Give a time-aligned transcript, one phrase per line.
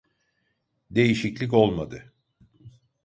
[0.91, 2.13] Değişiklik olmadı